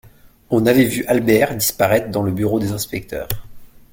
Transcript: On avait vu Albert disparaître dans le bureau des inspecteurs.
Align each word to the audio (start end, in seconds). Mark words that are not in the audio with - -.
On 0.49 0.65
avait 0.65 0.85
vu 0.85 1.05
Albert 1.05 1.55
disparaître 1.55 2.09
dans 2.09 2.23
le 2.23 2.31
bureau 2.31 2.59
des 2.59 2.71
inspecteurs. 2.71 3.27